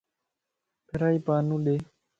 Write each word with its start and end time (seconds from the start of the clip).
فرائي 0.87 1.17
پانو 1.25 1.55
ڏي 1.65 1.75